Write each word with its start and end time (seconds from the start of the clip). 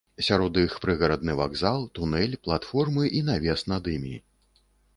Сярод 0.27 0.53
іх 0.61 0.71
прыгарадны 0.85 1.35
вакзал, 1.41 1.85
тунэль, 1.99 2.35
платформы 2.47 3.03
і 3.21 3.25
навес 3.31 3.65
над 3.73 3.83
імі. 3.97 4.15